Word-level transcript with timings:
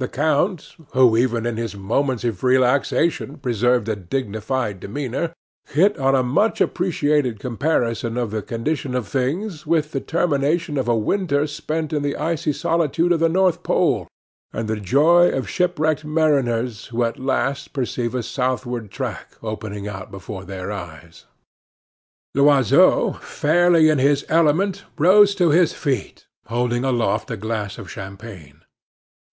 The 0.00 0.08
count, 0.08 0.74
who 0.92 1.16
even 1.16 1.46
in 1.46 1.56
his 1.56 1.76
moments 1.76 2.24
of 2.24 2.42
relaxation 2.42 3.36
preserved 3.36 3.88
a 3.88 3.94
dignified 3.94 4.80
demeanor, 4.80 5.32
hit 5.68 5.96
on 6.00 6.16
a 6.16 6.24
much 6.24 6.60
appreciated 6.60 7.38
comparison 7.38 8.16
of 8.18 8.32
the 8.32 8.42
condition 8.42 8.96
of 8.96 9.06
things 9.06 9.64
with 9.64 9.92
the 9.92 10.00
termination 10.00 10.76
of 10.78 10.88
a 10.88 10.96
winter 10.96 11.46
spent 11.46 11.92
in 11.92 12.02
the 12.02 12.16
icy 12.16 12.52
solitude 12.52 13.12
of 13.12 13.20
the 13.20 13.28
North 13.28 13.62
Pole 13.62 14.08
and 14.52 14.66
the 14.66 14.80
joy 14.80 15.28
of 15.30 15.48
shipwrecked 15.48 16.04
mariners 16.04 16.86
who 16.86 17.04
at 17.04 17.20
last 17.20 17.72
perceive 17.72 18.16
a 18.16 18.24
southward 18.24 18.90
track 18.90 19.34
opening 19.44 19.86
out 19.86 20.10
before 20.10 20.44
their 20.44 20.72
eyes. 20.72 21.26
Loiseau, 22.34 23.12
fairly 23.22 23.88
in 23.88 23.98
his 23.98 24.24
element, 24.28 24.82
rose 24.98 25.36
to 25.36 25.50
his 25.50 25.72
feet, 25.72 26.26
holding 26.48 26.82
aloft 26.82 27.30
a 27.30 27.36
glass 27.36 27.78
of 27.78 27.88
champagne. 27.88 28.62